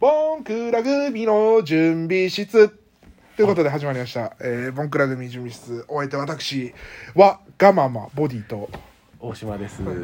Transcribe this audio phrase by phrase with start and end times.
[0.00, 2.68] ボンクラ組の準備室。
[3.36, 4.36] ということで始まりました。
[4.40, 5.84] えー、ボンクラ組準備室。
[5.88, 6.72] お相手私
[7.16, 8.70] はガママボディと、
[9.18, 9.82] 大島です。
[9.82, 9.96] はい。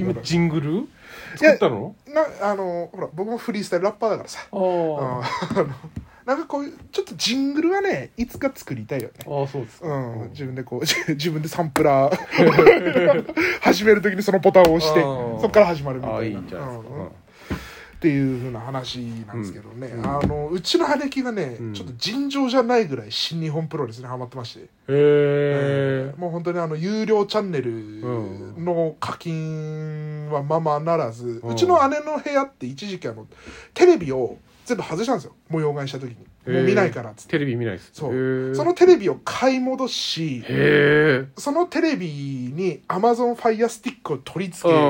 [0.00, 0.88] 今ジングル？
[1.36, 1.94] 作ったの？
[2.08, 4.40] な、あの、ほら、僕もフリースタイルラッパーだからさ。
[6.26, 9.14] なんかこういう、ちょっとジングルはね、いつか作りたいよね。
[9.28, 9.86] ああそうですか。
[9.86, 13.24] うん、自分でこう、じ 自分でサンプラー。
[13.62, 16.16] 始めるときにそのボタンを押して、そこから始まるみたいな。
[16.16, 16.88] ああいいんじゃないですか。
[16.96, 17.08] うん
[18.06, 20.06] っていうふうな話なんですけどね、うん。
[20.06, 21.74] あのうちの姉貴がね、うん。
[21.74, 28.00] ちょっと尋常じゃないぐらい新日本プロレスにハマってまして、へえもう本当にあの有料チャンネル
[28.58, 33.26] の課金はままならず、ううんちの姉の部屋って一時期あの
[33.74, 35.34] テレビを全部外したんですよ。
[35.48, 36.16] 模様替えした時に。
[36.46, 37.32] もう見ないからっつって。
[37.32, 37.90] テレビ見ないです。
[37.92, 38.54] そう。
[38.54, 40.44] そのテレビを買い戻し
[41.36, 44.80] そのテレビに Amazon Fire Stick を取り付うけ、ん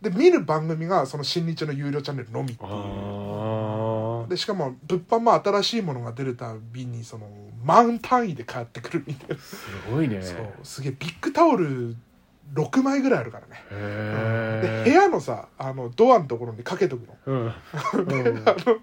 [0.00, 2.52] で見る番組がその新日の有料チャンネルのみ。
[2.52, 7.28] っていうでしかも物販も新しいものが出るたびにその
[7.64, 9.56] 万単位で買ってくるみたいな、す
[9.90, 10.22] ごいね。
[10.22, 11.96] そうすげえビッグタオル
[12.54, 17.16] 6枚ぐらいあるからね、へえで部屋のさあのドアのところにかけとくの。
[17.26, 17.52] うんうん。
[18.48, 18.78] あの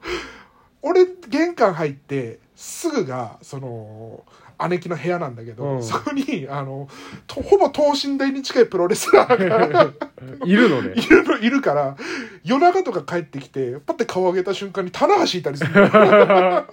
[0.81, 4.23] 俺玄関入ってすぐがその
[4.69, 5.83] 姉貴の部屋なんだけど、うん。
[5.83, 6.87] そこにあの
[7.27, 9.89] とほぼ等身大に近いプロレスラーが
[10.45, 10.93] いるのね。
[10.95, 11.95] いるのいるから
[12.43, 16.63] 夜中とか帰ってきてパッて顔上げた瞬間に棚橋いたりするの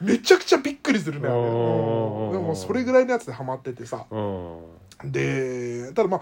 [0.00, 1.44] めちゃくちゃびっくりするねあれうん。
[1.44, 4.04] おーでもそれぐらいのやつでハマっててさ。
[4.10, 4.58] うん。
[5.12, 6.20] でただまあ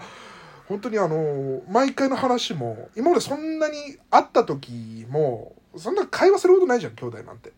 [0.67, 3.75] 本当にあの毎回の話も今までそんなに
[4.09, 7.51] 会った時もそんな会話することないじゃん兄弟なんて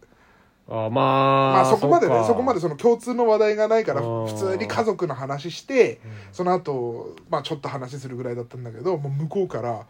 [0.67, 4.27] あまあまあそこまでねそこまでその共通の話題がないからうん。
[4.27, 9.85] 普通に家族の話してうんその後、まあちょっと話するぐらいだったんだけどもう向こうから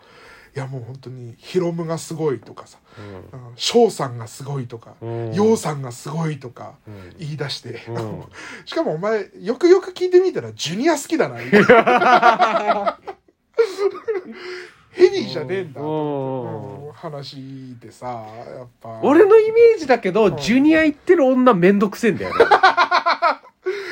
[0.56, 3.54] いやもう本当にヒロムがすごいとかさうん。
[3.56, 5.34] 翔さんがすごいとかうん。
[5.34, 7.16] 陽さんがすごいとかうん。
[7.18, 8.24] 言い出して、うん。
[8.66, 13.00] しかもお前よくよく聞いてみたらジュニア好きだなみたいな
[14.96, 15.82] ヘビーじゃねえんだ。
[15.82, 16.88] うん。
[16.88, 16.92] うん。
[16.94, 19.02] 話でさやっぱ。
[19.04, 20.38] 俺のイメージだけど、うん。
[20.38, 22.46] ジュニア行ってる女めんどくせえんだよね。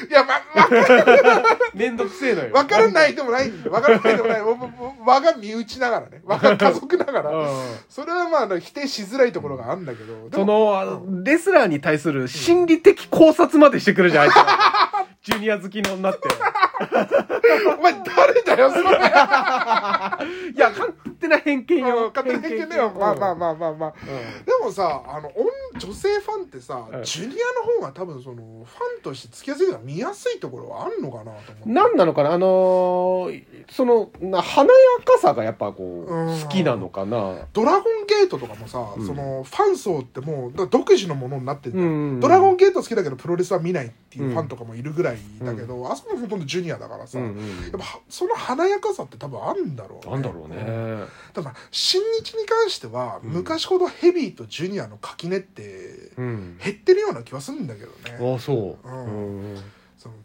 [0.10, 1.44] いやまわ
[1.74, 2.54] めんどくせえのよ。
[2.54, 3.74] わからないでもないんだよ。
[3.74, 4.42] わからないでもない。
[5.06, 6.22] 我が身内ながらね。
[6.24, 7.30] 我が家族ながら。
[7.32, 7.48] うん。
[7.90, 10.30] それはまあ否定しづらいところがあるんだけど。
[10.30, 15.06] でそもの、あのレスラーに対する心理的考察までしてくるじゃん、あいつは。
[15.24, 16.30] ジュニア好きの女って。
[17.78, 18.84] お前誰だよそれ。
[18.90, 22.12] いや、勝手な偏見よ。
[22.16, 22.92] 勝手に偏見だよ。
[22.98, 23.90] まあまあまあまあまあ。
[23.90, 25.52] うでもさあの女
[25.88, 27.04] 女性ファンってさ、うん。
[27.04, 31.70] ジュニアの方が多分そのファンとしてつきやすいから見やすいところはあるのかなと思って。
[31.70, 31.74] ん。
[31.74, 32.34] なんなのかな？
[32.34, 34.70] あのーその、な華や
[35.06, 37.48] かさがやっぱこう、うん好きなのかな？
[37.54, 39.08] ドラゴンゲートとかもさ、うん。
[39.08, 50.12] そのファン層ってもうだから独自のものになってる、うんドラゴンゲート好きだけどプロレスは見ないっていうファンとかもいるぐらいだけど、あそこもほとんどジュニアだからさ、うんうんやっぱはその華やかさって多分あるんだろうね。
[50.12, 51.06] なんだろうね。
[51.34, 53.32] ただ新日に関しては、うん。
[53.32, 55.73] 昔ほどヘビーとジュニアの垣根ってうん。
[56.18, 58.88] 減ってるような気はするんだけどね、ああ、そう。
[58.88, 59.58] うん。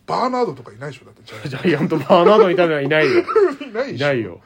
[0.06, 3.20] バーナードとかいないでしょだってジャイ ジャイアントバーナードみたいなのはいないよ。
[3.20, 3.24] い
[3.72, 4.40] ないいないよ。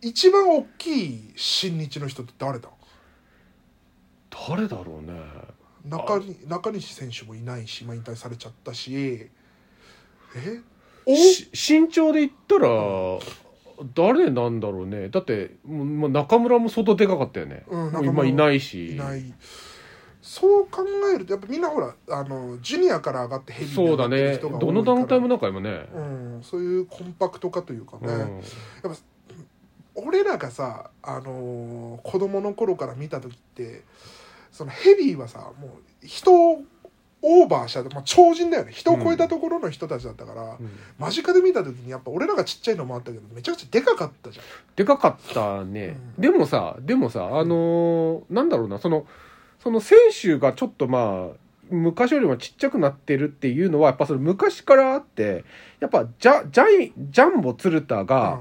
[0.00, 2.68] 一番大きい新日の人って誰だ？
[4.48, 5.20] 誰だろうね。
[5.84, 9.28] 中に中西選手もいないし、まあ、引退されちゃったし。
[10.34, 10.60] え？
[11.06, 12.68] 身長で言ったら
[13.94, 15.08] 誰なんだろうね。
[15.08, 18.94] だってもう中村も相当でかかったよね、うん今いないし。
[18.94, 19.22] いない
[20.28, 24.72] そう考えるとやっぱみんなほらあのジュニアから上がってヘビーにそうだ上がってるね人が多いから。
[24.72, 28.12] どの団体もなんか今ね、うん、そういうコンパクト化というかね、
[28.82, 28.96] うん。
[29.94, 33.84] 俺らがさ、あのー子供の頃から見た時って
[34.50, 36.62] そのヘビーはさもう人を
[37.22, 38.72] オーバーした、まあ、超人だよね。
[38.72, 40.70] 人を超えたところの人たちだったから、うん。
[40.98, 44.44] 間近で見た時にやっぱ俺らがちっちゃいのもあったけどめちゃくちゃでかかったじゃん。
[44.74, 46.20] でかかったね、うん。
[46.20, 49.06] でもさでもさあのーなんだろうなその
[49.66, 51.36] その選手がちょっとまあ
[51.70, 55.44] 昔よりもちっちゃくなってるっていうのはやっぱそれ昔からあって
[55.80, 58.38] やっぱジャジャイジャンボ鶴田が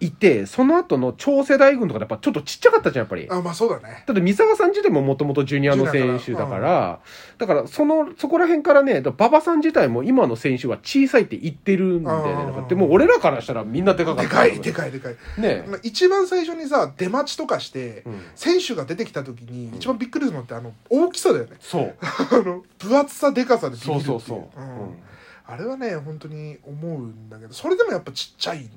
[0.00, 3.24] いて、その後の超世代軍とかでやっぱちょっとちっちゃかったじゃんやっぱり。
[3.24, 4.04] うんあまあそうだね。
[4.06, 7.00] だって三沢さん自体ももともとジュニアの選手だから、
[7.38, 12.32] だからその、そこら辺からね、馬場さん自体も今の選手は小さいって言ってるんだよね。
[12.32, 14.28] うんだからでも俺らからしたらみんなでかかった。
[14.28, 15.64] でかいでかいでかい、ね。
[15.68, 18.20] まあ、一番最初にさ出待ちとかして、うん。
[18.34, 21.56] 選手が出てきた時に一番びっくりするのってあの大きさだよね。
[21.60, 21.94] そう。
[22.00, 24.60] あの分厚さでかさでビビるっていそうそうそう。
[24.60, 24.68] ううん。
[24.92, 25.10] ん
[25.50, 28.70] あれはね本当に思うんだけどそれでもやっぱちっちゃいん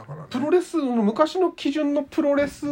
[0.00, 0.28] だからね。
[0.30, 2.64] プロレスの昔の基準のプロレス、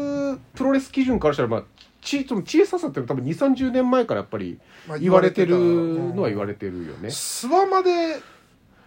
[0.54, 1.64] プロレス基準からしたらまあ
[2.00, 7.08] ちその小ささって多分2 3 0年前からやっぱりまあ言われてるのは言われれてるよね。
[7.08, 8.16] 諏訪まで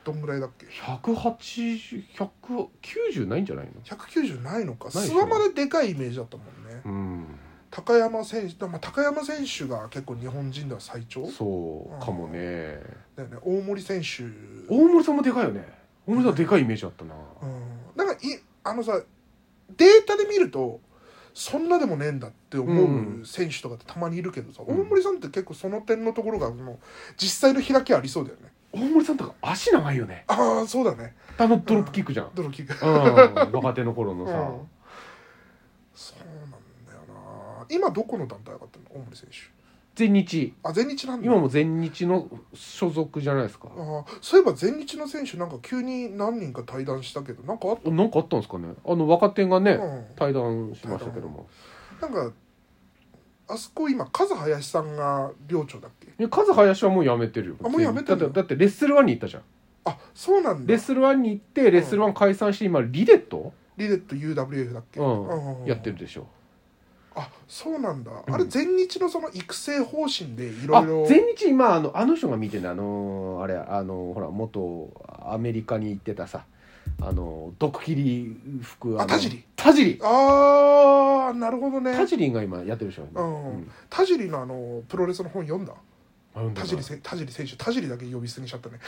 [0.04, 4.88] どんぐらいだっけ？180190ないんじゃないの？190ないのか。
[4.88, 6.82] 諏訪まででかいイメージだったもんね。
[6.86, 7.28] うん。
[7.70, 11.28] 高山選手、まあ、高山選手が結構日本人では最長？
[11.28, 12.82] そうかもね。
[13.16, 13.38] だよね。
[13.44, 14.24] 大森選手。
[14.68, 15.64] 大森さんもでかいよね
[16.08, 17.14] 大森さんでかいイメージあったな。
[17.14, 17.96] うん。
[17.96, 19.02] なんかいあのさ
[19.78, 20.80] データで見ると
[21.34, 24.82] そんなでもねえんだって思う選手とかってたまにいるけどさ、うん。
[24.82, 26.78] 大森さんって結構その点のところがもう
[27.18, 28.52] 実際の開きありそうだよね。
[28.74, 30.26] 大森さんとか足長いよね。
[30.28, 31.16] ああそうだね。
[31.38, 32.32] あのドロップキックじゃん。
[32.34, 32.86] ドロキック。
[32.86, 33.52] うん。
[33.52, 34.32] 若手の頃のさ。
[34.32, 34.38] うん。
[35.94, 37.66] そうなんだよな。
[37.70, 39.02] 今どこの団体上がってるの？
[39.02, 39.61] 大森選手
[39.94, 40.54] 全日。
[40.64, 41.26] あ全日なんだ。
[41.26, 43.70] 今も全日の所属じゃないですか。
[43.76, 48.74] あーそういえば全日の選手なんか急に何人か対談したけどなんかあっなんかあったんですかね。
[48.86, 50.06] あの若手がね、うん。
[50.16, 51.48] 対談しましたけども。
[52.02, 52.32] なんか
[53.50, 56.08] あそこ今風林さんが寮長だっけ？
[56.08, 57.56] いや数林はもうやめてるよ。
[57.64, 58.22] あもうやめてるの？
[58.22, 59.44] だってだってレッスルワンに行ったじゃん。
[59.84, 60.70] あそうなんだ。
[60.72, 65.62] レッスルワンに行ってレッスルワン解散して今リデット、リレット UWF だっけ、うん。
[65.62, 65.66] うん。
[65.66, 66.28] やってるでしょ。
[66.28, 66.41] あ
[67.54, 68.34] そうなんだ、うん。
[68.34, 71.06] あれ全日のその育成方針でいあろいろ。
[71.06, 74.90] 全日今あのあの人が見てるのあのあれあのほら元
[75.26, 76.46] アメリカに行ってたさ
[77.02, 79.44] あの毒切り服のあ田尻？
[79.58, 80.00] 田尻。
[80.02, 81.94] ああなるほどね。
[81.94, 83.70] 田尻が今やってるでしょ、うん。
[83.90, 85.74] 田尻のあのプロレスの本読んだ？
[86.38, 87.58] うん田尻せ田尻選手。
[87.58, 88.80] 田尻だけ呼び捨てにしちゃったね。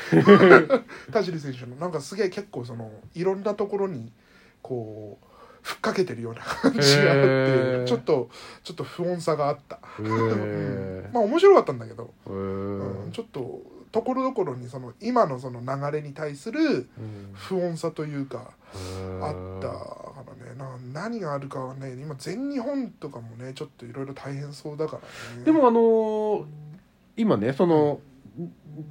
[1.12, 1.76] 田尻選手の。
[1.76, 4.10] なんかすげえ結構そのいろんなところに
[4.62, 5.26] こう
[5.64, 8.30] ふっかけてるような感じがあっへてーちょっと
[8.64, 9.80] ちょっと不穏さがあった、
[11.12, 13.10] まあ面白かったんだけど、へうん。
[13.10, 13.62] えちょっと
[13.92, 16.90] ところどころにその今のその流れに対する
[17.34, 18.52] 不穏さというか
[19.22, 20.56] あったからね。
[20.58, 25.00] な何があるかはね今全日本とかもねちょっといろいろ大変そうだか
[25.34, 25.46] らね。
[25.46, 26.46] でもあのー
[27.16, 28.00] 今ねその、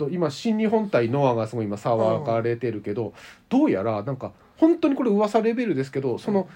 [0.09, 3.15] 今新日本対ノアがすごい今騒がれてるけど、
[3.49, 4.33] どうやらなんか
[4.63, 6.49] 本当にこれ噂レベルですけどその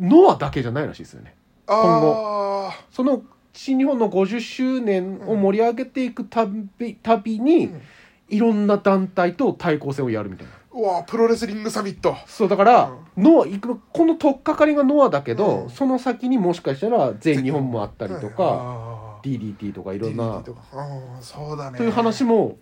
[0.00, 1.36] ノアだけじゃないらしいですよね。
[1.68, 7.82] あその新日本の50周年を盛り上げていくたびたびに、うん。
[8.28, 10.52] いろんな団体と対抗戦をやるみたいな。
[10.72, 12.16] うわプロレスリングサミット。
[12.26, 15.70] そうだから、ノアいくこの取っかかりがノアだけど、うん。
[15.70, 20.24] その先にもしかしたら全日本もあったりとか、か DDT とかいろんな。
[20.24, 20.60] DDT とか。
[20.74, 21.78] うんそうだね。
[21.78, 22.58] という話も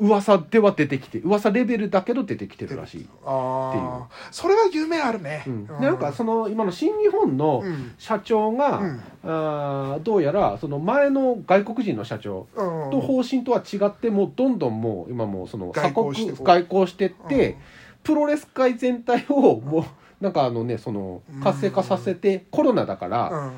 [0.00, 5.66] 噂では出てきて噂レベルだけど出てきてるらしい、ああそれは夢あるね、うん。
[5.66, 7.92] でなんかその今の新日本のうん。
[7.98, 9.00] 社長が、うん。
[9.24, 12.90] あーどうやらその前の外国人の社長うん。
[12.90, 16.44] と方針とは違ってもうどんどんもう今もうその外交してこう。
[16.46, 17.56] 外交してって、うん。
[18.02, 23.52] プロレス界全体をもうなんかあのねその活性化させて、コロナだから、うん。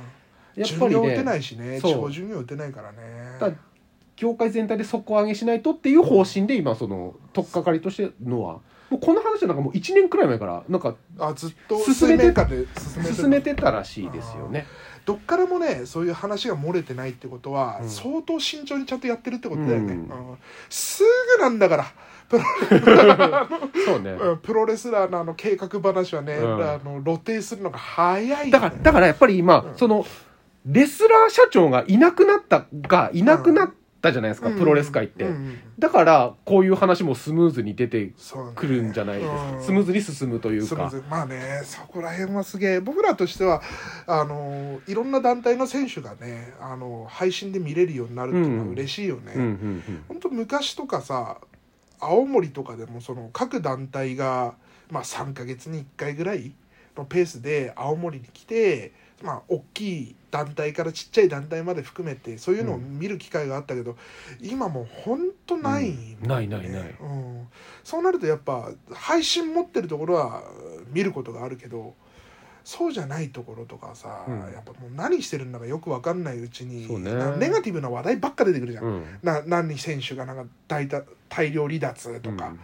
[0.57, 1.81] やっぱり寿命打てなねいしね。
[1.81, 1.93] そう。
[1.93, 2.99] 長寿命打てないからね。
[3.41, 3.53] だ
[4.17, 8.61] 業界全体で底上げしないとっていう方針で今その取っかかりとしてのは。
[8.91, 12.25] もうこの話はなんかもう1年くらい前からなんかあずっと進めて
[13.15, 13.71] 進めてた。
[13.71, 14.67] らしいですよね。
[15.07, 17.89] どっからもねそういう話が漏れてないってことは、うん。
[17.89, 20.01] 相当慎重にちゃんとやってるってことだよね、うん。
[20.01, 20.39] うん。
[20.69, 21.03] す
[21.39, 21.87] ぐなんだから
[22.29, 22.45] プロ,
[23.85, 24.11] そうね。
[24.21, 26.63] うんプロレスラーのあの計画話はね、うん。
[26.63, 29.79] あの露呈するのが早いだからだからやっぱり今、うん。
[29.79, 30.05] その
[30.67, 33.73] レスラー社長がいなくなったがいなくなった
[34.11, 38.13] じゃないですか、うんプロレス界って、うんうんだからこういう話もスムーズに出て
[38.55, 39.63] くるんじゃないですか、うん。
[39.63, 40.93] スムーズに進むというか。
[41.11, 43.63] まあねそこら辺はすげえ僕らとしては
[44.07, 51.39] あのいろんな団体の選手がねあの配信で見れるようになるっていうのは嬉しいよね、うんうん本当昔とかさ
[51.99, 54.55] 青森とかでもその各団体が、
[54.91, 56.53] まあ、3ヶ月に1回ぐらい
[56.97, 58.93] のペースで青森に来て、
[59.23, 63.97] まあ、大きい団体からちっちゃい団体まで含めてそういうのを見る機会があったけど、
[64.41, 66.29] 今もう本当ないね、うん。
[66.29, 66.83] ないないない。
[67.01, 67.49] うん、
[67.85, 70.43] そうなるとやっぱ配信持ってるところは
[70.93, 71.95] 見ることがあるけど
[72.65, 74.39] そうじゃないところとかさ、うん。
[74.53, 77.13] やっぱもう何してるんだかよく分かんないうちにね。
[77.13, 78.85] なネガティブな話題ばっか出てくるじゃん。
[78.85, 79.05] うん。
[79.23, 82.55] な何選手がなんか大た大量離脱とか、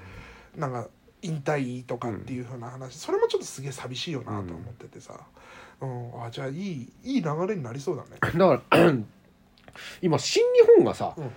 [0.56, 0.88] なんか
[1.22, 5.18] 引退とかっていう風な話、それもちょっとすげえ寂しいよなと思っててさ、
[5.80, 6.24] うん。
[6.24, 8.10] あじゃあいいいい流れになりそうだね。
[8.20, 8.92] だから
[10.02, 11.30] 今新日本がさ、うん。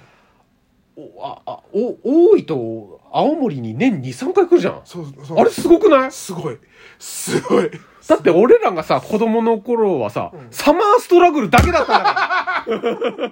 [0.98, 4.82] おああお多いと青森に年23回来るじゃん。
[4.84, 5.40] そうそう。
[5.40, 6.12] あれすごくない？
[6.12, 6.58] すごい。
[7.00, 7.72] すごい。
[8.08, 10.48] だって俺らがさ子供の頃はさ、うん。
[10.52, 13.32] サマーストラグルだけだったんだから。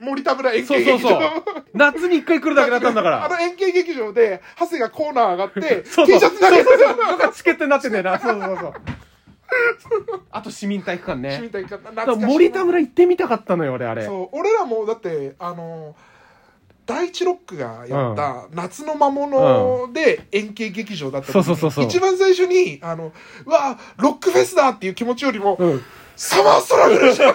[0.00, 1.08] 森田村円そう形劇場。
[1.10, 1.26] そうそ
[1.60, 3.24] う夏に1回来るだけだったんだから。
[3.26, 6.20] あの円形劇場で長谷がコーナー上がってそう T そう。
[6.20, 7.32] シャツ投げそうそうそう。
[7.34, 8.18] チケットになってんだよな。
[8.18, 8.72] そうそうそう
[10.30, 11.36] あと市民体育館ね。
[11.36, 11.84] 市民体育館。
[11.84, 12.28] だから懐かしいな。
[12.28, 14.04] 森田村行ってみたかったのよ俺あれ。
[14.06, 14.28] そう。
[14.32, 15.94] 俺らもだってあの
[16.86, 21.84] 第一ロックがやった夏の魔物で円形劇場だった時にそうそうそうそう。
[21.86, 23.12] 一番最初にあの
[23.46, 25.82] うわロックフェスだっていう気持ちよりもうん。
[26.16, 27.34] サマーストラグルじゃん。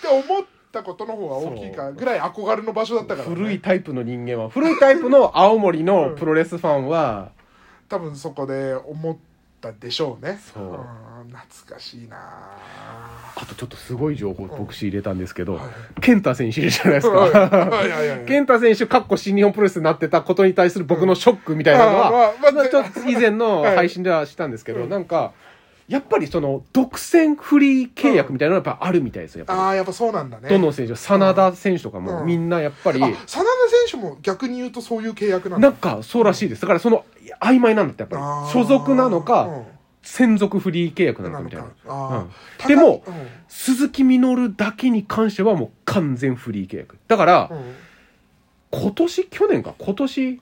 [0.00, 4.50] て思ったことの方が大きいかぐらい憧れの場所だったから、ね、古いタイプの人間は。
[4.50, 7.32] 古いタイプの青森のプロレスファンは。
[7.88, 9.16] 多分そこで思っ
[9.64, 10.38] たでしょうね。
[10.52, 10.64] そう。
[10.64, 12.16] ん懐かしいな。
[13.36, 15.62] あとちょっとすごい情報僕仕入れたんですけど、は
[15.96, 16.00] い。
[16.00, 17.30] 健太選手いるじゃないですはい。
[17.32, 24.88] か健太選手かっこ新日本プロレスになってたことに対する僕のショックみたいなのは、あまあまあまあちょっと以前の配信ではしたんですけど、うん。
[24.90, 25.32] なんか
[25.86, 29.58] やっぱりその独占フリー契約みたいなのがやっぱあるみたいですよやっぱり。
[29.60, 30.48] ああやっぱそうなんだね。
[30.48, 32.26] どの選手真田選手とかもうん。
[32.26, 33.44] みんなやっぱり、あ真田選
[33.90, 35.70] 手も逆に言うとそういう契約なんだ。
[35.70, 36.62] なんかそうらしいです。
[36.62, 37.04] だからその
[37.40, 38.46] 曖昧なんだってやっぱあー。
[38.46, 39.64] り所属なのか、うん。
[40.02, 41.66] 専属フリー契約なのかみたいな。
[41.66, 41.80] なのか。
[41.86, 42.62] あー。
[42.62, 42.68] うん。
[42.68, 43.14] でも高い
[43.48, 46.98] 鈴木みのるだけに関してはもう完全フリー契約。
[47.08, 47.74] だから、うんうん。
[48.70, 50.40] 今年去年か今年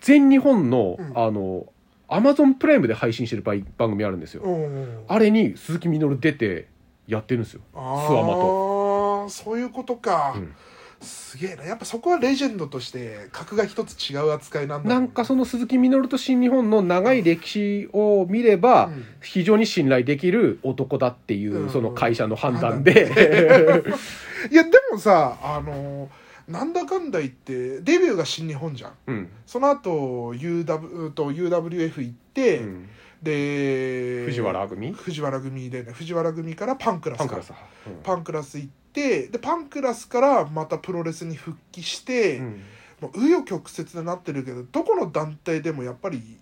[0.00, 1.12] 全日本の、うん。
[1.14, 1.66] あの
[2.08, 6.68] アマゾンプライムで配信してる番番組あるんですよ、うんあれに鈴木みのる出て
[7.08, 7.62] やってるんですよ。
[7.72, 9.28] スワマと。
[9.30, 10.54] そういうことか、うん。
[11.00, 11.64] すげえな。
[11.64, 14.88] やっぱそこはレジェンドとして格が一つ違う扱いなんだ。
[14.88, 19.04] なんかその鈴木みのると新日本の長い歴史を見れば、うん。
[19.22, 21.70] 非常に信頼できる男だっていう、うん。
[21.70, 22.92] その会社の判断判で、
[24.52, 26.10] いやでもさあの
[26.48, 28.92] なんだかんだ言ってデビューが新日本じゃん。
[29.06, 29.28] うん。
[29.46, 32.88] その後 UW と UWF 行って、うん。
[33.22, 34.92] で藤原組？
[34.92, 37.26] 藤原組でね藤原組からパンクラスか。
[37.26, 37.52] パンクラス、
[37.86, 38.02] うん。
[38.02, 42.62] パンクラス行ってでパンクラスからまたプロレスに復帰して、うん。
[43.02, 46.38] もう紆余曲折でなってるけどどこの団体でもやっぱり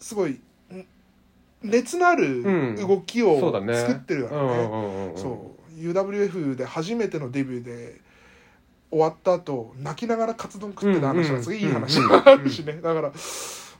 [0.00, 0.86] すごいん
[1.62, 2.76] 熱のあるうん。
[2.76, 5.80] 動きを作ってるよね,、うんうんうんうんそう。
[5.80, 8.00] UWF で初めてのデビューで
[8.90, 12.80] 終わった後泣きながらカツ丼食ってた話はすごいいい話うんがあるしね。
[12.80, 13.12] だから、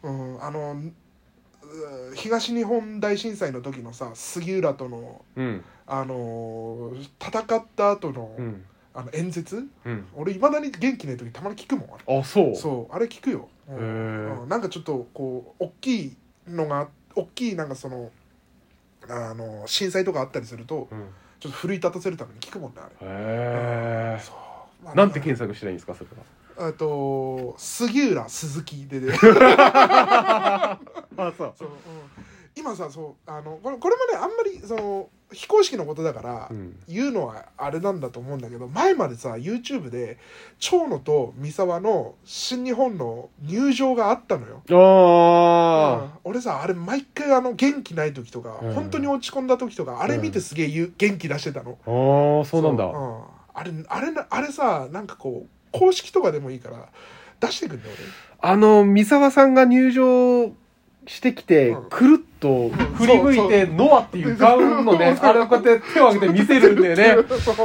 [0.03, 5.65] うん、あのう東日本大震災の時のさ杉浦とのうん。
[5.91, 8.65] あの戦った後の,、うん。
[8.93, 9.67] あの演説？
[9.87, 10.07] うん。
[10.15, 12.19] 俺いまだに元気ない時たまに聞くもんあれ。
[12.19, 12.55] あそう。
[12.57, 14.47] そうあれ聞くよ、うん。
[14.49, 18.11] なんかちょっとこう大きいのが大きいなんかその
[19.09, 21.07] あの震災とかあったりするとうん。
[21.41, 22.95] ちょっと奮い立たせるために聞くもんねあれ。
[23.01, 24.48] へえそう、まあ
[24.95, 26.69] なんて検索したらいいんですかそれは？
[26.69, 30.79] えっと杉浦鈴木でで あ
[31.17, 31.53] そう。
[31.57, 31.75] そう、うん、
[32.57, 36.77] 今さそうあのこれこれもねあんまりその非公式のことだから、うん。
[36.89, 40.17] 言うのはあれなんだと思うんだけど前までさ YouTube で
[40.59, 44.63] 長野と三沢の新日本の入場があったのよ。
[44.71, 46.11] あうん。
[46.25, 52.85] 俺さあれ毎回あの元気ない時とか、うん本当に落ち込んだ時とかあれ見てすげえ元気出してたの、あああそうなんだ。
[52.87, 53.23] ん
[53.59, 56.89] あれあれなあれさなんかこう公式とかでもいいから
[57.41, 57.95] 出してくんだよ
[58.41, 60.53] あの三沢さんが入場
[61.07, 61.89] してきて、うん。
[61.89, 67.25] くるっと振り向いて「ノア」っていうガウンのね あれをこうやって手を挙げて見せるんだよね。
[67.29, 67.57] 俺そう。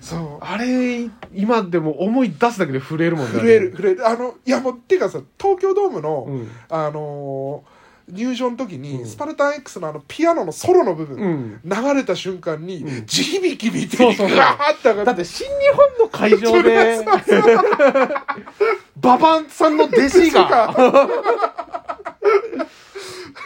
[0.00, 3.38] そうあれ今でも思い出すだけで震えるもんね。
[3.38, 4.06] 震える震える。
[4.06, 6.50] あのいやもうっていうかさ東京ドームの、うん。
[6.68, 7.77] あのー
[8.10, 9.06] 入場の時に、うん。
[9.06, 11.60] スパルタン X のあのピアノのソロの部分、うん。
[11.64, 13.06] 流れた瞬間に、うん。
[13.06, 17.04] 地響きみたいうにガーッて上がってだって新日本の会場で
[18.96, 20.74] ババンさんの弟子が。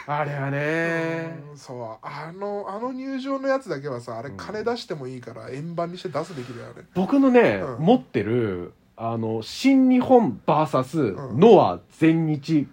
[0.07, 1.39] あれはね。
[1.47, 4.37] うんそうあのあの入場のやつだけはさあれうん。
[4.37, 6.83] 金出してもいいから円盤にして出すべきだよね。
[6.95, 7.85] 僕のね、うん。
[7.85, 11.39] 持ってるあの新日本 VS ん。
[11.39, 12.67] ノア全日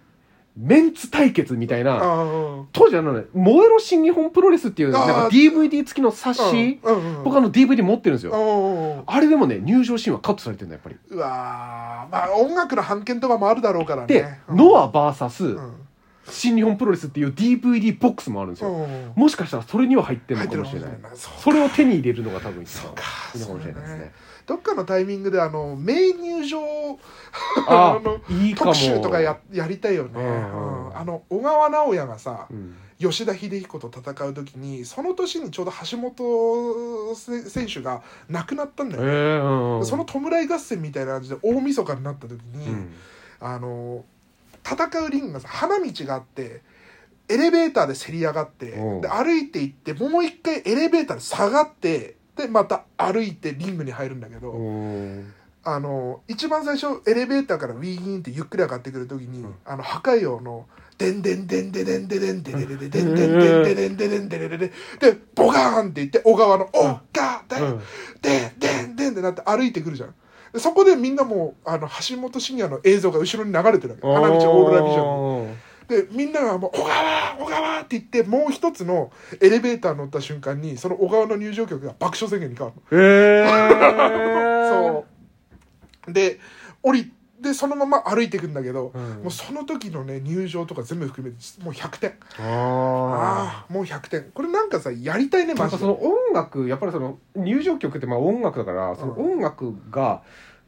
[0.56, 1.98] メンツ対決みたいな、
[2.72, 6.80] 当時あのね「燃えろ新日本プロレス」っていうなんか DVD 付きの冊子、
[7.24, 10.96] 僕あの DVD 持ってるんですよ、あれでもね入場シーンはカットされてるんだやっぱり。
[11.08, 12.12] うわー。
[12.12, 14.06] まあ音楽の版権とかもあるだろうからね。
[14.08, 14.56] で、うん。
[14.56, 15.79] ノアう VS ん
[16.30, 19.12] 新日本プロレスっていう DVD ボックスもあるんですよ、うん。
[19.14, 20.90] もしかしたらそれには入ってるのかもしれない。
[21.14, 24.12] それを手に入れるのが多分いいのかもしれないですね。
[24.46, 26.60] どっかのタイミングであの名入場
[27.68, 28.72] あ あのいいかも。
[28.72, 30.88] 特集とかややりたいよね、うんうん。
[30.88, 30.96] うん。
[30.96, 32.76] あの小川直也がさうん。
[32.98, 39.86] 吉田秀彦と戦う時にその年にちょうど橋本せ選手が亡くなったんだえよね、ーうんうん。
[39.86, 42.92] その弔い合戦みたいな感じで大晦日になった時に、うん。
[43.40, 44.04] あの
[44.64, 46.62] 戦うリングがさ花道があって
[47.28, 48.98] エレベーターでせり上がって、う。
[48.98, 54.70] んで歩いていってもう一回エレベーターで下がってでまた歩いてリングに入るんだけど、う。
[54.70, 59.54] んあの一番最初エレベーターからウィーンってゆっくり上がってくる時に、うん。
[59.64, 60.66] あの破壊王の
[60.98, 64.70] でんでんでんでんでんでんでんでんでんでんでんでんでんでんでんでんでんでんでんで
[65.34, 67.78] ボガーンって言って小川の「おがでん
[68.20, 70.14] でんでんでん」ってなって歩いてくるじゃんで
[70.56, 74.06] そこでみんなもうあの橋本真也の映像が後ろに流れてるわけ。
[74.06, 75.56] 花道オーロラビジョン
[75.88, 83.02] でみんながもう「小川小川!」って言ってもう一つのエレベーター乗った瞬間にその小川の入場曲が爆笑宣言に変わるの。
[83.02, 85.04] へえ そ
[86.08, 86.12] う。
[86.12, 86.38] で
[86.82, 89.02] 降りでそのまま歩いていくんだけど、うん。
[89.22, 92.10] もうその時のね入場とか全部含めてもう100点。
[92.38, 94.22] あああもう100点。
[94.34, 95.78] これなんかさやりたいねマジで。
[95.78, 100.22] その音楽やっぱりその入場曲ってまあ音楽だからその音楽が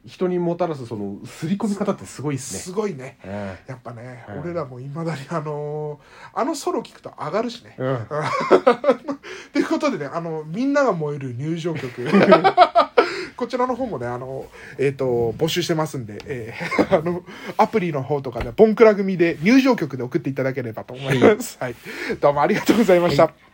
[0.04, 2.60] 人にもたらすその刷り込み方ってすごいですね。
[2.60, 3.18] すごいね。
[3.22, 7.76] えやっぱね、うん俺らもいまだにあのーあのソロ聞くと上がるしね。
[7.78, 8.06] えうん。
[9.52, 11.88] ということでねあのみんなが燃える入場曲
[13.36, 14.46] こちらの方もねあの、
[14.78, 17.22] えー、と募集してますんで、えー あの
[17.56, 21.74] アプリの方とかでボンクラ組で入場曲で送っていただければと思います、はい、
[22.20, 23.51] どうもありがとうございました、はい